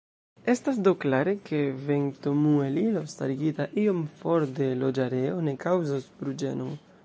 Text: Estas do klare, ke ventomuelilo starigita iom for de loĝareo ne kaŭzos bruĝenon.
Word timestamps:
Estas 0.51 0.77
do 0.85 0.93
klare, 1.03 1.33
ke 1.49 1.59
ventomuelilo 1.89 3.03
starigita 3.13 3.69
iom 3.85 4.01
for 4.23 4.49
de 4.61 4.73
loĝareo 4.83 5.41
ne 5.49 5.57
kaŭzos 5.67 6.13
bruĝenon. 6.23 6.79